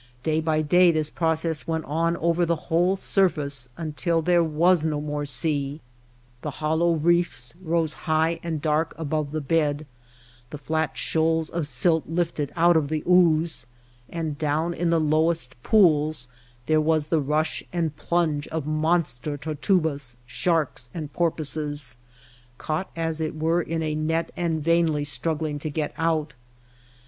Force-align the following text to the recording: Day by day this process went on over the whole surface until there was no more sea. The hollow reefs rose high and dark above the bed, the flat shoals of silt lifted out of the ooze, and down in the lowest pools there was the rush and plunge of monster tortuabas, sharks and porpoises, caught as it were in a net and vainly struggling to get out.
Day 0.23 0.39
by 0.41 0.63
day 0.63 0.89
this 0.89 1.11
process 1.11 1.67
went 1.67 1.85
on 1.85 2.17
over 2.17 2.43
the 2.43 2.55
whole 2.55 2.95
surface 2.95 3.69
until 3.77 4.23
there 4.23 4.43
was 4.43 4.83
no 4.83 4.99
more 4.99 5.27
sea. 5.27 5.79
The 6.41 6.49
hollow 6.57 6.93
reefs 6.95 7.53
rose 7.61 7.93
high 8.09 8.39
and 8.41 8.63
dark 8.63 8.95
above 8.97 9.31
the 9.31 9.41
bed, 9.41 9.85
the 10.49 10.57
flat 10.57 10.97
shoals 10.97 11.51
of 11.51 11.67
silt 11.67 12.05
lifted 12.07 12.51
out 12.55 12.75
of 12.75 12.87
the 12.87 13.03
ooze, 13.07 13.67
and 14.09 14.39
down 14.39 14.73
in 14.73 14.89
the 14.89 14.99
lowest 14.99 15.55
pools 15.61 16.27
there 16.65 16.81
was 16.81 17.05
the 17.05 17.21
rush 17.21 17.61
and 17.71 17.95
plunge 17.95 18.47
of 18.47 18.65
monster 18.65 19.37
tortuabas, 19.37 20.17
sharks 20.25 20.89
and 20.95 21.13
porpoises, 21.13 21.97
caught 22.57 22.89
as 22.95 23.21
it 23.21 23.35
were 23.35 23.61
in 23.61 23.83
a 23.83 23.93
net 23.93 24.31
and 24.35 24.63
vainly 24.63 25.03
struggling 25.03 25.59
to 25.59 25.69
get 25.69 25.93
out. 25.95 26.33